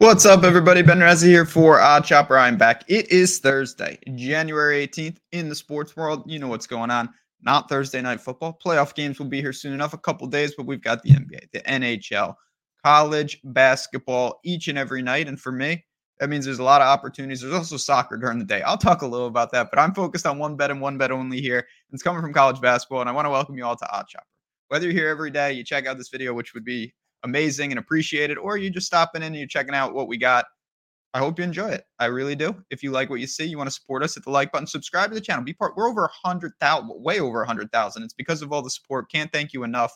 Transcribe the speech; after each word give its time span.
What's 0.00 0.24
up, 0.24 0.44
everybody? 0.44 0.82
Ben 0.82 1.00
Razzie 1.00 1.26
here 1.26 1.44
for 1.44 1.78
OddsShopper. 1.78 2.40
I'm 2.40 2.56
back. 2.56 2.84
It 2.86 3.10
is 3.10 3.40
Thursday, 3.40 3.98
January 4.14 4.86
18th. 4.86 5.16
In 5.32 5.48
the 5.48 5.56
sports 5.56 5.96
world, 5.96 6.22
you 6.24 6.38
know 6.38 6.46
what's 6.46 6.68
going 6.68 6.92
on. 6.92 7.12
Not 7.42 7.68
Thursday 7.68 8.00
night 8.00 8.20
football. 8.20 8.56
Playoff 8.64 8.94
games 8.94 9.18
will 9.18 9.26
be 9.26 9.40
here 9.40 9.52
soon 9.52 9.72
enough, 9.72 9.94
a 9.94 9.98
couple 9.98 10.28
days, 10.28 10.54
but 10.56 10.66
we've 10.66 10.80
got 10.80 11.02
the 11.02 11.10
NBA, 11.10 11.50
the 11.52 11.62
NHL, 11.62 12.36
college 12.84 13.40
basketball 13.42 14.38
each 14.44 14.68
and 14.68 14.78
every 14.78 15.02
night. 15.02 15.26
And 15.26 15.40
for 15.40 15.50
me, 15.50 15.84
that 16.20 16.30
means 16.30 16.44
there's 16.44 16.60
a 16.60 16.62
lot 16.62 16.80
of 16.80 16.86
opportunities. 16.86 17.40
There's 17.40 17.52
also 17.52 17.76
soccer 17.76 18.16
during 18.16 18.38
the 18.38 18.44
day. 18.44 18.62
I'll 18.62 18.78
talk 18.78 19.02
a 19.02 19.06
little 19.06 19.26
about 19.26 19.50
that, 19.50 19.66
but 19.68 19.80
I'm 19.80 19.94
focused 19.94 20.28
on 20.28 20.38
one 20.38 20.54
bet 20.54 20.70
and 20.70 20.80
one 20.80 20.96
bet 20.96 21.10
only 21.10 21.40
here. 21.40 21.66
It's 21.90 22.04
coming 22.04 22.22
from 22.22 22.32
college 22.32 22.60
basketball, 22.60 23.00
and 23.00 23.10
I 23.10 23.12
want 23.12 23.26
to 23.26 23.30
welcome 23.30 23.58
you 23.58 23.64
all 23.64 23.74
to 23.74 23.84
OddsShopper. 23.84 24.22
Whether 24.68 24.84
you're 24.84 24.94
here 24.94 25.08
every 25.08 25.32
day, 25.32 25.54
you 25.54 25.64
check 25.64 25.88
out 25.88 25.98
this 25.98 26.08
video, 26.08 26.34
which 26.34 26.54
would 26.54 26.64
be 26.64 26.94
amazing 27.24 27.72
and 27.72 27.78
appreciate 27.78 28.30
it, 28.30 28.38
or 28.38 28.56
you're 28.56 28.70
just 28.70 28.86
stopping 28.86 29.22
in 29.22 29.28
and 29.28 29.36
you're 29.36 29.46
checking 29.46 29.74
out 29.74 29.94
what 29.94 30.08
we 30.08 30.16
got. 30.16 30.46
I 31.14 31.18
hope 31.20 31.38
you 31.38 31.44
enjoy 31.44 31.68
it. 31.70 31.84
I 31.98 32.06
really 32.06 32.34
do. 32.34 32.54
If 32.70 32.82
you 32.82 32.90
like 32.90 33.08
what 33.08 33.20
you 33.20 33.26
see, 33.26 33.46
you 33.46 33.56
want 33.56 33.68
to 33.68 33.74
support 33.74 34.02
us, 34.02 34.14
hit 34.14 34.24
the 34.24 34.30
like 34.30 34.52
button, 34.52 34.66
subscribe 34.66 35.10
to 35.10 35.14
the 35.14 35.20
channel. 35.20 35.42
Be 35.42 35.54
part. 35.54 35.74
We're 35.76 35.88
over 35.88 36.04
a 36.04 36.28
hundred 36.28 36.52
thousand, 36.60 36.90
way 36.94 37.18
over 37.18 37.42
a 37.42 37.46
hundred 37.46 37.72
thousand. 37.72 38.02
It's 38.02 38.14
because 38.14 38.42
of 38.42 38.52
all 38.52 38.62
the 38.62 38.70
support. 38.70 39.10
Can't 39.10 39.32
thank 39.32 39.52
you 39.52 39.64
enough. 39.64 39.92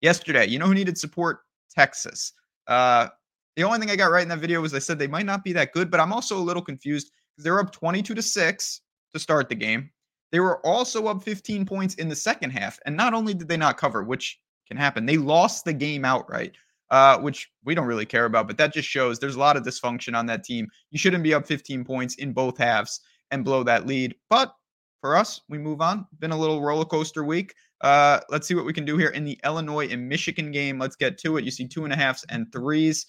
Yesterday, 0.00 0.46
you 0.46 0.58
know 0.58 0.66
who 0.66 0.74
needed 0.74 0.96
support? 0.96 1.40
Texas. 1.74 2.32
Uh, 2.66 3.08
the 3.56 3.64
only 3.64 3.78
thing 3.78 3.90
I 3.90 3.96
got 3.96 4.10
right 4.10 4.22
in 4.22 4.28
that 4.28 4.38
video 4.38 4.60
was 4.60 4.74
I 4.74 4.78
said 4.78 4.98
they 4.98 5.06
might 5.06 5.26
not 5.26 5.44
be 5.44 5.52
that 5.54 5.72
good, 5.72 5.90
but 5.90 6.00
I'm 6.00 6.12
also 6.12 6.38
a 6.38 6.40
little 6.40 6.62
confused 6.62 7.10
because 7.34 7.44
they're 7.44 7.60
up 7.60 7.72
22 7.72 8.14
to 8.14 8.22
six 8.22 8.80
to 9.12 9.18
start 9.18 9.48
the 9.48 9.54
game. 9.54 9.90
They 10.30 10.40
were 10.40 10.64
also 10.66 11.06
up 11.06 11.22
15 11.22 11.66
points 11.66 11.96
in 11.96 12.08
the 12.08 12.16
second 12.16 12.50
half, 12.50 12.78
and 12.86 12.96
not 12.96 13.12
only 13.12 13.34
did 13.34 13.48
they 13.48 13.58
not 13.58 13.76
cover, 13.76 14.02
which 14.02 14.40
can 14.66 14.76
happen. 14.76 15.06
They 15.06 15.16
lost 15.16 15.64
the 15.64 15.72
game 15.72 16.04
outright, 16.04 16.56
uh, 16.90 17.18
which 17.18 17.50
we 17.64 17.74
don't 17.74 17.86
really 17.86 18.06
care 18.06 18.24
about, 18.24 18.46
but 18.46 18.58
that 18.58 18.72
just 18.72 18.88
shows 18.88 19.18
there's 19.18 19.36
a 19.36 19.40
lot 19.40 19.56
of 19.56 19.64
dysfunction 19.64 20.16
on 20.16 20.26
that 20.26 20.44
team. 20.44 20.68
You 20.90 20.98
shouldn't 20.98 21.24
be 21.24 21.34
up 21.34 21.46
15 21.46 21.84
points 21.84 22.16
in 22.16 22.32
both 22.32 22.58
halves 22.58 23.00
and 23.30 23.44
blow 23.44 23.62
that 23.64 23.86
lead. 23.86 24.14
But 24.30 24.54
for 25.00 25.16
us, 25.16 25.40
we 25.48 25.58
move 25.58 25.80
on. 25.80 26.06
Been 26.20 26.30
a 26.30 26.38
little 26.38 26.62
roller 26.62 26.84
coaster 26.84 27.24
week. 27.24 27.54
Uh, 27.80 28.20
let's 28.30 28.46
see 28.46 28.54
what 28.54 28.64
we 28.64 28.72
can 28.72 28.84
do 28.84 28.96
here 28.96 29.08
in 29.08 29.24
the 29.24 29.38
Illinois 29.44 29.88
and 29.88 30.08
Michigan 30.08 30.52
game. 30.52 30.78
Let's 30.78 30.96
get 30.96 31.18
to 31.18 31.36
it. 31.36 31.44
You 31.44 31.50
see 31.50 31.66
two 31.66 31.84
and 31.84 31.92
a 31.92 31.96
halfs 31.96 32.24
and 32.28 32.50
threes. 32.52 33.06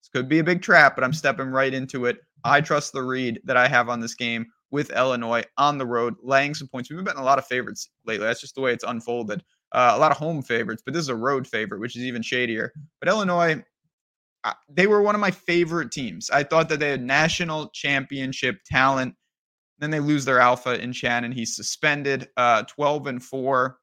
This 0.00 0.08
could 0.08 0.28
be 0.28 0.38
a 0.38 0.44
big 0.44 0.62
trap, 0.62 0.94
but 0.94 1.04
I'm 1.04 1.12
stepping 1.12 1.48
right 1.48 1.72
into 1.72 2.06
it. 2.06 2.18
I 2.44 2.60
trust 2.60 2.92
the 2.92 3.02
read 3.02 3.40
that 3.44 3.56
I 3.56 3.68
have 3.68 3.88
on 3.88 4.00
this 4.00 4.14
game 4.14 4.46
with 4.70 4.90
Illinois 4.90 5.44
on 5.58 5.78
the 5.78 5.86
road, 5.86 6.14
laying 6.22 6.54
some 6.54 6.68
points. 6.68 6.88
We've 6.88 6.96
been 6.96 7.04
betting 7.04 7.20
a 7.20 7.24
lot 7.24 7.38
of 7.38 7.46
favorites 7.46 7.90
lately. 8.06 8.26
That's 8.26 8.40
just 8.40 8.54
the 8.54 8.60
way 8.60 8.72
it's 8.72 8.84
unfolded 8.84 9.42
uh, 9.74 9.92
a 9.94 9.98
lot 9.98 10.12
of 10.12 10.16
home 10.16 10.40
favorites, 10.40 10.82
but 10.84 10.94
this 10.94 11.02
is 11.02 11.08
a 11.08 11.16
road 11.16 11.46
favorite, 11.46 11.80
which 11.80 11.96
is 11.96 12.04
even 12.04 12.22
shadier. 12.22 12.72
But 13.00 13.08
Illinois, 13.08 13.62
they 14.68 14.86
were 14.86 15.02
one 15.02 15.16
of 15.16 15.20
my 15.20 15.32
favorite 15.32 15.90
teams. 15.90 16.30
I 16.30 16.44
thought 16.44 16.68
that 16.68 16.78
they 16.78 16.90
had 16.90 17.02
national 17.02 17.70
championship 17.70 18.58
talent. 18.64 19.14
Then 19.80 19.90
they 19.90 20.00
lose 20.00 20.24
their 20.24 20.38
alpha 20.38 20.80
in 20.80 20.92
Shannon. 20.92 21.32
He's 21.32 21.56
suspended, 21.56 22.28
uh, 22.36 22.62
12 22.62 23.08
and 23.08 23.22
4. 23.22 23.78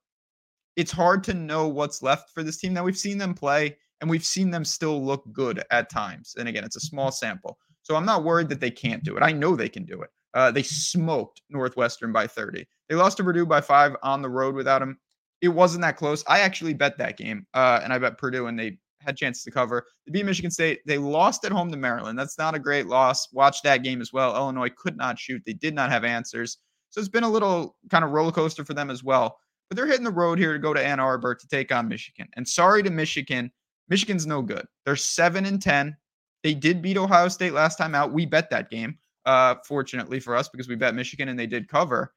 It's 0.77 0.91
hard 0.91 1.25
to 1.25 1.33
know 1.33 1.67
what's 1.67 2.01
left 2.01 2.31
for 2.33 2.41
this 2.41 2.57
team. 2.57 2.73
Now, 2.73 2.85
we've 2.85 2.97
seen 2.97 3.17
them 3.17 3.33
play 3.33 3.75
and 3.99 4.09
we've 4.09 4.25
seen 4.25 4.49
them 4.49 4.63
still 4.63 5.03
look 5.03 5.25
good 5.33 5.61
at 5.71 5.89
times. 5.89 6.35
And 6.39 6.47
again, 6.47 6.63
it's 6.63 6.77
a 6.77 6.81
small 6.81 7.11
sample. 7.11 7.57
So 7.83 7.95
I'm 7.97 8.05
not 8.05 8.23
worried 8.23 8.47
that 8.49 8.61
they 8.61 8.71
can't 8.71 9.03
do 9.03 9.17
it. 9.17 9.23
I 9.23 9.33
know 9.33 9.55
they 9.55 9.67
can 9.67 9.83
do 9.83 10.01
it. 10.01 10.09
Uh, 10.33 10.51
they 10.51 10.63
smoked 10.63 11.41
Northwestern 11.49 12.13
by 12.13 12.27
30. 12.27 12.65
They 12.87 12.95
lost 12.95 13.17
to 13.17 13.23
Purdue 13.23 13.45
by 13.45 13.59
five 13.59 13.95
on 14.01 14.21
the 14.21 14.29
road 14.29 14.55
without 14.55 14.81
him 14.81 14.97
it 15.41 15.49
wasn't 15.49 15.81
that 15.81 15.97
close. 15.97 16.23
I 16.27 16.39
actually 16.41 16.73
bet 16.73 16.97
that 16.99 17.17
game, 17.17 17.45
uh, 17.53 17.81
and 17.83 17.91
I 17.91 17.97
bet 17.97 18.17
Purdue, 18.17 18.47
and 18.47 18.57
they 18.57 18.77
had 19.01 19.17
chances 19.17 19.43
to 19.43 19.51
cover. 19.51 19.85
They 20.05 20.11
beat 20.11 20.25
Michigan 20.25 20.51
State. 20.51 20.81
They 20.85 20.97
lost 20.97 21.43
at 21.43 21.51
home 21.51 21.71
to 21.71 21.77
Maryland. 21.77 22.17
That's 22.17 22.37
not 22.37 22.55
a 22.55 22.59
great 22.59 22.87
loss. 22.87 23.27
Watch 23.33 23.61
that 23.63 23.83
game 23.83 24.01
as 24.01 24.13
well. 24.13 24.35
Illinois 24.35 24.69
could 24.69 24.95
not 24.95 25.17
shoot. 25.17 25.41
They 25.45 25.53
did 25.53 25.73
not 25.73 25.89
have 25.89 26.03
answers. 26.03 26.57
So 26.91 26.99
it's 26.99 27.09
been 27.09 27.23
a 27.23 27.29
little 27.29 27.75
kind 27.89 28.03
of 28.03 28.11
roller 28.11 28.31
coaster 28.31 28.63
for 28.63 28.73
them 28.73 28.89
as 28.89 29.03
well. 29.03 29.37
But 29.69 29.77
they're 29.77 29.87
hitting 29.87 30.03
the 30.03 30.11
road 30.11 30.37
here 30.37 30.53
to 30.53 30.59
go 30.59 30.73
to 30.73 30.85
Ann 30.85 30.99
Arbor 30.99 31.33
to 31.33 31.47
take 31.47 31.71
on 31.71 31.87
Michigan. 31.87 32.27
And 32.35 32.47
sorry 32.47 32.83
to 32.83 32.89
Michigan, 32.91 33.51
Michigan's 33.89 34.27
no 34.27 34.41
good. 34.41 34.65
They're 34.85 34.95
seven 34.95 35.45
and 35.45 35.61
ten. 35.61 35.95
They 36.43 36.53
did 36.53 36.81
beat 36.81 36.97
Ohio 36.97 37.27
State 37.29 37.53
last 37.53 37.77
time 37.77 37.95
out. 37.95 38.13
We 38.13 38.25
bet 38.25 38.49
that 38.49 38.69
game. 38.69 38.97
Uh, 39.25 39.55
fortunately 39.67 40.19
for 40.19 40.35
us, 40.35 40.49
because 40.49 40.67
we 40.67 40.75
bet 40.75 40.95
Michigan 40.95 41.29
and 41.29 41.39
they 41.39 41.47
did 41.47 41.67
cover 41.67 42.13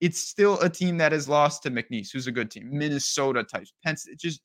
it's 0.00 0.20
still 0.20 0.60
a 0.60 0.68
team 0.68 0.98
that 0.98 1.12
has 1.12 1.28
lost 1.28 1.62
to 1.62 1.70
McNeese, 1.70 2.10
who's 2.12 2.26
a 2.26 2.32
good 2.32 2.50
team. 2.50 2.68
Minnesota 2.70 3.44
types. 3.44 3.72
Pence, 3.84 4.06
it 4.06 4.18
just 4.18 4.40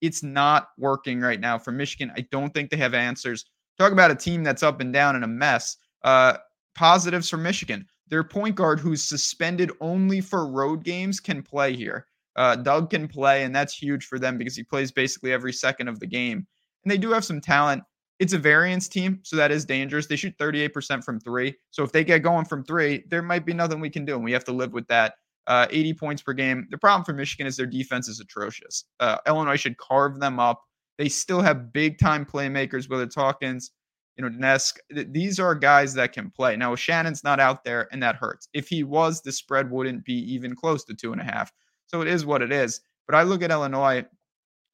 it's 0.00 0.22
not 0.22 0.68
working 0.78 1.20
right 1.20 1.40
now 1.40 1.58
for 1.58 1.72
Michigan. 1.72 2.12
I 2.16 2.26
don't 2.30 2.52
think 2.54 2.70
they 2.70 2.76
have 2.78 2.94
answers. 2.94 3.44
Talk 3.78 3.92
about 3.92 4.10
a 4.10 4.14
team 4.14 4.42
that's 4.42 4.62
up 4.62 4.80
and 4.80 4.92
down 4.92 5.16
in 5.16 5.22
a 5.22 5.28
mess. 5.28 5.76
Uh, 6.04 6.38
positives 6.74 7.28
for 7.28 7.36
Michigan. 7.36 7.86
Their 8.08 8.24
point 8.24 8.56
guard, 8.56 8.80
who's 8.80 9.04
suspended 9.04 9.70
only 9.80 10.20
for 10.20 10.50
road 10.50 10.84
games, 10.84 11.20
can 11.20 11.42
play 11.42 11.74
here. 11.74 12.06
Uh, 12.36 12.56
Dug 12.56 12.90
can 12.90 13.06
play, 13.06 13.44
and 13.44 13.54
that's 13.54 13.76
huge 13.76 14.06
for 14.06 14.18
them 14.18 14.38
because 14.38 14.56
he 14.56 14.62
plays 14.62 14.90
basically 14.90 15.32
every 15.32 15.52
second 15.52 15.88
of 15.88 16.00
the 16.00 16.06
game. 16.06 16.46
And 16.84 16.90
they 16.90 16.98
do 16.98 17.10
have 17.10 17.24
some 17.24 17.40
talent. 17.40 17.82
It's 18.20 18.34
a 18.34 18.38
variance 18.38 18.86
team, 18.86 19.20
so 19.22 19.34
that 19.36 19.50
is 19.50 19.64
dangerous. 19.64 20.06
They 20.06 20.14
shoot 20.14 20.36
38% 20.38 21.02
from 21.02 21.18
three. 21.20 21.54
So 21.70 21.82
if 21.82 21.90
they 21.90 22.04
get 22.04 22.22
going 22.22 22.44
from 22.44 22.62
three, 22.62 23.02
there 23.08 23.22
might 23.22 23.46
be 23.46 23.54
nothing 23.54 23.80
we 23.80 23.88
can 23.88 24.04
do, 24.04 24.14
and 24.14 24.22
we 24.22 24.32
have 24.32 24.44
to 24.44 24.52
live 24.52 24.74
with 24.74 24.86
that. 24.88 25.14
Uh, 25.46 25.66
80 25.70 25.94
points 25.94 26.22
per 26.22 26.34
game. 26.34 26.68
The 26.70 26.78
problem 26.78 27.02
for 27.02 27.14
Michigan 27.14 27.46
is 27.46 27.56
their 27.56 27.66
defense 27.66 28.08
is 28.08 28.20
atrocious. 28.20 28.84
Uh, 29.00 29.16
Illinois 29.26 29.56
should 29.56 29.78
carve 29.78 30.20
them 30.20 30.38
up. 30.38 30.62
They 30.98 31.08
still 31.08 31.40
have 31.40 31.72
big 31.72 31.98
time 31.98 32.26
playmakers, 32.26 32.90
whether 32.90 33.04
it's 33.04 33.14
Hawkins, 33.14 33.72
you 34.16 34.22
know, 34.22 34.30
Nesk. 34.30 34.74
These 34.90 35.40
are 35.40 35.54
guys 35.54 35.94
that 35.94 36.12
can 36.12 36.30
play. 36.30 36.56
Now, 36.56 36.76
Shannon's 36.76 37.24
not 37.24 37.40
out 37.40 37.64
there, 37.64 37.88
and 37.90 38.02
that 38.02 38.16
hurts. 38.16 38.48
If 38.52 38.68
he 38.68 38.84
was, 38.84 39.22
the 39.22 39.32
spread 39.32 39.70
wouldn't 39.70 40.04
be 40.04 40.14
even 40.32 40.54
close 40.54 40.84
to 40.84 40.94
two 40.94 41.12
and 41.12 41.22
a 41.22 41.24
half. 41.24 41.50
So 41.86 42.02
it 42.02 42.06
is 42.06 42.26
what 42.26 42.42
it 42.42 42.52
is. 42.52 42.82
But 43.06 43.16
I 43.16 43.22
look 43.22 43.42
at 43.42 43.50
Illinois 43.50 44.04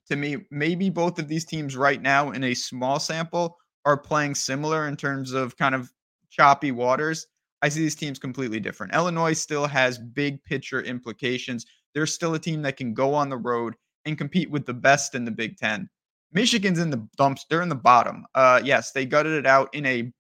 to 0.09 0.17
me, 0.17 0.39
maybe 0.51 0.91
both 0.91 1.19
of 1.19 1.29
these 1.29 1.45
teams 1.45 1.77
right 1.77 2.01
now 2.01 2.31
in 2.31 2.45
a 2.45 2.55
small 2.55 2.99
sample 3.01 3.57
are 3.85 3.97
playing 3.97 4.35
similar 4.35 4.89
in 4.89 4.97
terms 4.97 5.33
of 5.33 5.57
kind 5.57 5.75
of 5.75 5.91
choppy 6.31 6.73
waters. 6.73 7.27
I 7.63 7.69
see 7.69 7.81
these 7.81 7.95
teams 7.95 8.19
completely 8.19 8.61
different. 8.61 8.95
Illinois 8.95 9.33
still 9.33 9.67
has 9.67 9.99
big 9.99 10.43
picture 10.45 10.83
implications. 10.83 11.67
They're 11.95 12.07
still 12.07 12.35
a 12.35 12.39
team 12.39 12.63
that 12.63 12.77
can 12.77 12.95
go 12.95 13.15
on 13.15 13.29
the 13.29 13.37
road 13.37 13.75
and 14.05 14.19
compete 14.19 14.51
with 14.51 14.67
the 14.67 14.75
best 14.75 15.15
in 15.15 15.25
the 15.25 15.31
Big 15.31 15.57
Ten. 15.57 15.89
Michigan's 16.33 16.79
in 16.79 16.91
the 16.91 17.09
dumps. 17.17 17.47
They're 17.49 17.63
in 17.63 17.69
the 17.69 17.75
bottom. 17.75 18.27
Uh, 18.35 18.61
yes, 18.63 18.93
they 18.93 19.07
gutted 19.07 19.33
it 19.33 19.47
out 19.47 19.75
in 19.75 19.87
a. 19.87 20.13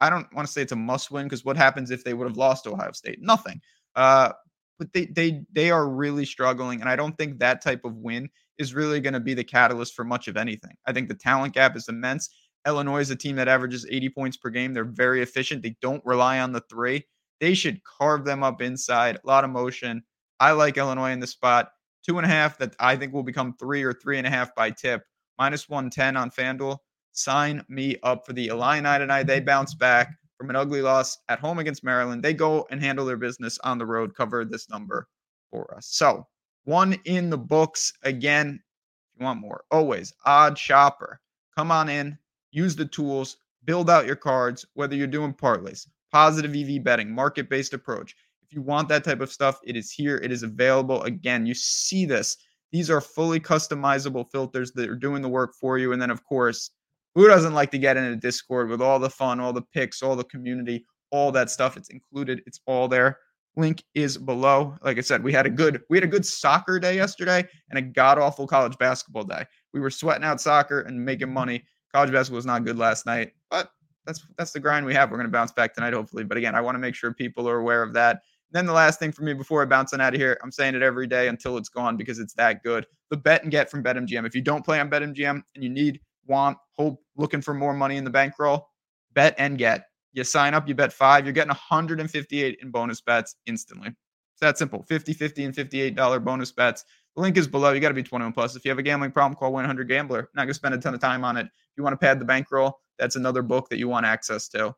I 0.00 0.10
don't 0.10 0.32
want 0.34 0.46
to 0.46 0.52
say 0.52 0.62
it's 0.62 0.72
a 0.72 0.76
must 0.76 1.10
win 1.10 1.26
because 1.26 1.44
what 1.44 1.56
happens 1.56 1.90
if 1.90 2.04
they 2.04 2.14
would 2.14 2.28
have 2.28 2.36
lost 2.36 2.66
Ohio 2.66 2.92
State? 2.92 3.20
Nothing. 3.20 3.60
Uh, 3.96 4.32
but 4.78 4.92
they 4.92 5.06
they 5.06 5.42
they 5.52 5.70
are 5.70 5.88
really 5.88 6.24
struggling, 6.24 6.80
and 6.80 6.88
I 6.88 6.96
don't 6.96 7.16
think 7.16 7.38
that 7.38 7.62
type 7.62 7.84
of 7.84 7.96
win 7.96 8.28
is 8.58 8.74
really 8.74 9.00
going 9.00 9.14
to 9.14 9.20
be 9.20 9.34
the 9.34 9.44
catalyst 9.44 9.94
for 9.94 10.04
much 10.04 10.28
of 10.28 10.36
anything. 10.36 10.74
I 10.86 10.92
think 10.92 11.08
the 11.08 11.14
talent 11.14 11.54
gap 11.54 11.76
is 11.76 11.88
immense. 11.88 12.30
Illinois 12.66 13.00
is 13.00 13.10
a 13.10 13.16
team 13.16 13.36
that 13.36 13.48
averages 13.48 13.86
80 13.90 14.08
points 14.10 14.36
per 14.36 14.50
game. 14.50 14.72
They're 14.72 14.84
very 14.84 15.22
efficient. 15.22 15.62
They 15.62 15.76
don't 15.82 16.04
rely 16.04 16.40
on 16.40 16.52
the 16.52 16.62
three. 16.70 17.04
They 17.40 17.54
should 17.54 17.82
carve 17.84 18.24
them 18.24 18.42
up 18.42 18.62
inside. 18.62 19.16
A 19.16 19.26
lot 19.26 19.44
of 19.44 19.50
motion. 19.50 20.02
I 20.40 20.52
like 20.52 20.78
Illinois 20.78 21.12
in 21.12 21.20
the 21.20 21.26
spot. 21.26 21.70
Two 22.06 22.18
and 22.18 22.26
a 22.26 22.28
half 22.28 22.58
that 22.58 22.74
I 22.78 22.96
think 22.96 23.12
will 23.12 23.22
become 23.22 23.54
three 23.58 23.82
or 23.82 23.92
three 23.92 24.18
and 24.18 24.26
a 24.26 24.30
half 24.30 24.54
by 24.54 24.70
tip. 24.70 25.02
Minus 25.38 25.68
110 25.68 26.16
on 26.16 26.30
FanDuel. 26.30 26.78
Sign 27.12 27.64
me 27.68 27.96
up 28.02 28.26
for 28.26 28.32
the 28.32 28.48
Illini 28.48 28.98
tonight. 28.98 29.24
They 29.24 29.40
bounce 29.40 29.74
back 29.74 30.14
from 30.36 30.50
an 30.50 30.56
ugly 30.56 30.82
loss 30.82 31.18
at 31.28 31.38
home 31.38 31.58
against 31.58 31.84
Maryland. 31.84 32.22
They 32.22 32.34
go 32.34 32.66
and 32.70 32.80
handle 32.80 33.06
their 33.06 33.16
business 33.16 33.58
on 33.64 33.78
the 33.78 33.86
road, 33.86 34.14
cover 34.14 34.44
this 34.44 34.68
number 34.68 35.08
for 35.50 35.74
us. 35.76 35.86
So 35.90 36.26
one 36.64 36.94
in 37.04 37.30
the 37.30 37.38
books 37.38 37.92
again. 38.02 38.60
If 39.14 39.20
you 39.20 39.24
want 39.24 39.40
more, 39.40 39.64
always 39.70 40.12
OddsShopper. 40.26 41.16
Come 41.56 41.70
on 41.70 41.88
in, 41.88 42.18
use 42.50 42.74
the 42.74 42.86
tools, 42.86 43.36
build 43.64 43.88
out 43.88 44.06
your 44.06 44.16
cards, 44.16 44.66
whether 44.74 44.96
you're 44.96 45.06
doing 45.06 45.32
parlays, 45.32 45.86
positive 46.10 46.54
EV 46.54 46.82
betting, 46.82 47.14
market 47.14 47.48
based 47.48 47.74
approach. 47.74 48.16
If 48.42 48.52
you 48.52 48.62
want 48.62 48.88
that 48.88 49.04
type 49.04 49.20
of 49.20 49.32
stuff, 49.32 49.60
it 49.64 49.76
is 49.76 49.90
here. 49.90 50.16
It 50.16 50.32
is 50.32 50.42
available. 50.42 51.02
Again, 51.02 51.46
you 51.46 51.54
see 51.54 52.04
this. 52.06 52.36
These 52.72 52.90
are 52.90 53.00
fully 53.00 53.38
customizable 53.40 54.30
filters 54.30 54.72
that 54.72 54.90
are 54.90 54.96
doing 54.96 55.22
the 55.22 55.28
work 55.28 55.54
for 55.54 55.78
you. 55.78 55.92
And 55.92 56.02
then, 56.02 56.10
of 56.10 56.24
course, 56.24 56.70
who 57.14 57.28
doesn't 57.28 57.54
like 57.54 57.70
to 57.70 57.78
get 57.78 57.96
in 57.96 58.04
a 58.04 58.16
Discord 58.16 58.68
with 58.68 58.82
all 58.82 58.98
the 58.98 59.08
fun, 59.08 59.38
all 59.38 59.52
the 59.52 59.62
picks, 59.62 60.02
all 60.02 60.16
the 60.16 60.24
community, 60.24 60.84
all 61.10 61.30
that 61.32 61.50
stuff? 61.50 61.76
It's 61.76 61.90
included. 61.90 62.42
It's 62.46 62.60
all 62.66 62.88
there. 62.88 63.18
Link 63.56 63.84
is 63.94 64.18
below. 64.18 64.76
Like 64.82 64.98
I 64.98 65.00
said, 65.00 65.22
we 65.22 65.32
had 65.32 65.46
a 65.46 65.50
good 65.50 65.82
we 65.88 65.96
had 65.96 66.04
a 66.04 66.08
good 66.08 66.26
soccer 66.26 66.78
day 66.78 66.96
yesterday 66.96 67.46
and 67.70 67.78
a 67.78 67.82
god 67.82 68.18
awful 68.18 68.46
college 68.46 68.76
basketball 68.78 69.24
day. 69.24 69.44
We 69.72 69.80
were 69.80 69.90
sweating 69.90 70.24
out 70.24 70.40
soccer 70.40 70.80
and 70.80 71.04
making 71.04 71.32
money. 71.32 71.64
College 71.92 72.12
basketball 72.12 72.36
was 72.36 72.46
not 72.46 72.64
good 72.64 72.78
last 72.78 73.06
night, 73.06 73.32
but 73.50 73.70
that's 74.06 74.26
that's 74.36 74.52
the 74.52 74.60
grind 74.60 74.84
we 74.84 74.94
have. 74.94 75.10
We're 75.10 75.18
going 75.18 75.28
to 75.28 75.32
bounce 75.32 75.52
back 75.52 75.74
tonight, 75.74 75.92
hopefully. 75.92 76.24
But 76.24 76.36
again, 76.36 76.54
I 76.54 76.60
want 76.60 76.74
to 76.74 76.80
make 76.80 76.94
sure 76.94 77.12
people 77.12 77.48
are 77.48 77.58
aware 77.58 77.82
of 77.82 77.92
that. 77.94 78.22
then 78.50 78.66
the 78.66 78.72
last 78.72 78.98
thing 78.98 79.12
for 79.12 79.22
me 79.22 79.34
before 79.34 79.62
I 79.62 79.66
bounce 79.66 79.92
on 79.92 80.00
out 80.00 80.14
of 80.14 80.20
here, 80.20 80.38
I'm 80.42 80.52
saying 80.52 80.74
it 80.74 80.82
every 80.82 81.06
day 81.06 81.28
until 81.28 81.56
it's 81.56 81.68
gone 81.68 81.96
because 81.96 82.18
it's 82.18 82.34
that 82.34 82.62
good. 82.62 82.86
The 83.10 83.16
bet 83.16 83.42
and 83.42 83.50
get 83.50 83.70
from 83.70 83.82
BetMGM. 83.82 84.26
If 84.26 84.34
you 84.34 84.42
don't 84.42 84.64
play 84.64 84.80
on 84.80 84.90
BetMGM 84.90 85.42
and 85.54 85.64
you 85.64 85.70
need, 85.70 86.00
want, 86.26 86.58
hope, 86.72 87.00
looking 87.16 87.40
for 87.40 87.54
more 87.54 87.74
money 87.74 87.96
in 87.96 88.04
the 88.04 88.10
bankroll, 88.10 88.68
bet 89.12 89.34
and 89.38 89.58
get. 89.58 89.86
You 90.14 90.24
sign 90.24 90.54
up, 90.54 90.66
you 90.68 90.74
bet 90.74 90.92
five, 90.92 91.26
you're 91.26 91.32
getting 91.32 91.48
158 91.48 92.58
in 92.62 92.70
bonus 92.70 93.00
bets 93.00 93.36
instantly. 93.46 93.88
It's 93.88 94.40
that 94.40 94.56
simple 94.56 94.82
50, 94.84 95.12
50, 95.12 95.44
and 95.44 95.54
$58 95.54 96.24
bonus 96.24 96.52
bets. 96.52 96.84
The 97.14 97.22
link 97.22 97.36
is 97.36 97.46
below. 97.46 97.72
You 97.72 97.80
got 97.80 97.88
to 97.88 97.94
be 97.94 98.02
21 98.02 98.32
plus. 98.32 98.56
If 98.56 98.64
you 98.64 98.70
have 98.70 98.78
a 98.78 98.82
gambling 98.82 99.12
problem, 99.12 99.36
call 99.36 99.52
100 99.52 99.88
Gambler. 99.88 100.30
Not 100.34 100.42
going 100.42 100.48
to 100.48 100.54
spend 100.54 100.74
a 100.74 100.78
ton 100.78 100.94
of 100.94 101.00
time 101.00 101.24
on 101.24 101.36
it. 101.36 101.46
If 101.46 101.76
you 101.76 101.84
want 101.84 101.94
to 101.94 101.98
pad 101.98 102.20
the 102.20 102.24
bankroll, 102.24 102.80
that's 102.98 103.16
another 103.16 103.42
book 103.42 103.68
that 103.68 103.78
you 103.78 103.88
want 103.88 104.06
access 104.06 104.48
to. 104.50 104.74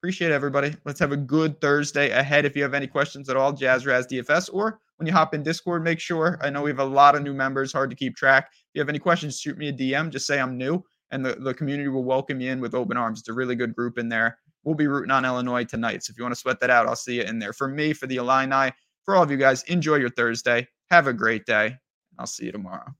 Appreciate 0.00 0.30
everybody. 0.30 0.74
Let's 0.84 1.00
have 1.00 1.12
a 1.12 1.16
good 1.16 1.60
Thursday 1.60 2.10
ahead. 2.10 2.44
If 2.44 2.54
you 2.54 2.62
have 2.62 2.74
any 2.74 2.86
questions 2.86 3.28
at 3.28 3.36
all, 3.36 3.52
Jazz 3.52 3.86
Raz 3.86 4.06
DFS, 4.06 4.50
or 4.52 4.78
when 4.98 5.06
you 5.06 5.12
hop 5.12 5.34
in 5.34 5.42
Discord, 5.42 5.82
make 5.82 5.98
sure. 5.98 6.38
I 6.42 6.50
know 6.50 6.62
we 6.62 6.70
have 6.70 6.78
a 6.78 6.84
lot 6.84 7.16
of 7.16 7.22
new 7.22 7.34
members, 7.34 7.72
hard 7.72 7.90
to 7.90 7.96
keep 7.96 8.14
track. 8.14 8.50
If 8.52 8.70
you 8.74 8.80
have 8.80 8.88
any 8.88 8.98
questions, 8.98 9.40
shoot 9.40 9.58
me 9.58 9.68
a 9.68 9.72
DM. 9.72 10.10
Just 10.10 10.26
say 10.26 10.38
I'm 10.38 10.56
new, 10.56 10.84
and 11.10 11.24
the, 11.24 11.34
the 11.34 11.54
community 11.54 11.88
will 11.88 12.04
welcome 12.04 12.40
you 12.40 12.52
in 12.52 12.60
with 12.60 12.74
open 12.74 12.96
arms. 12.96 13.20
It's 13.20 13.28
a 13.28 13.32
really 13.32 13.56
good 13.56 13.74
group 13.74 13.98
in 13.98 14.08
there. 14.08 14.38
We'll 14.66 14.74
be 14.74 14.88
rooting 14.88 15.12
on 15.12 15.24
Illinois 15.24 15.64
tonight. 15.64 16.02
So 16.02 16.10
if 16.10 16.18
you 16.18 16.24
want 16.24 16.34
to 16.34 16.40
sweat 16.40 16.58
that 16.60 16.70
out, 16.70 16.88
I'll 16.88 16.96
see 16.96 17.14
you 17.14 17.22
in 17.22 17.38
there. 17.38 17.52
For 17.52 17.68
me, 17.68 17.92
for 17.92 18.08
the 18.08 18.16
Illini, 18.16 18.72
for 19.04 19.14
all 19.14 19.22
of 19.22 19.30
you 19.30 19.36
guys, 19.36 19.62
enjoy 19.62 19.94
your 19.94 20.10
Thursday. 20.10 20.66
Have 20.90 21.06
a 21.06 21.12
great 21.12 21.46
day. 21.46 21.76
I'll 22.18 22.26
see 22.26 22.46
you 22.46 22.52
tomorrow. 22.52 22.92